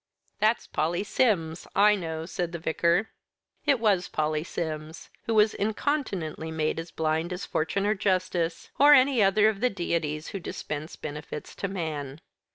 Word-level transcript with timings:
"That's 0.39 0.65
Polly 0.65 1.03
Sims, 1.03 1.67
I 1.75 1.93
know," 1.93 2.25
said 2.25 2.53
the 2.53 2.57
Vicar. 2.57 3.11
It 3.67 3.79
was 3.79 4.07
Polly 4.07 4.43
Sims, 4.43 5.11
who 5.27 5.35
was 5.35 5.53
incontinently 5.53 6.49
made 6.49 6.79
as 6.79 6.89
blind 6.89 7.31
as 7.31 7.45
Fortune 7.45 7.85
or 7.85 7.93
Justice, 7.93 8.71
or 8.79 8.95
any 8.95 9.21
other 9.21 9.47
of 9.47 9.61
the 9.61 9.69
deities 9.69 10.29
who 10.29 10.39
dispense 10.39 10.95
benefits 10.95 11.53
to 11.53 11.67
man. 11.67 12.19